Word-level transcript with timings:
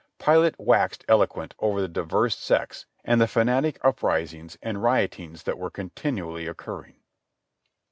Pilate 0.17 0.57
waxed 0.59 1.05
eloquent 1.07 1.53
over 1.59 1.79
the 1.79 1.87
diverse 1.87 2.35
sects 2.35 2.87
and 3.05 3.21
the 3.21 3.27
fanatic 3.27 3.77
uprisings 3.83 4.57
and 4.63 4.81
riotings 4.81 5.43
that 5.43 5.59
were 5.59 5.69
continually 5.69 6.47
occurring. 6.47 6.95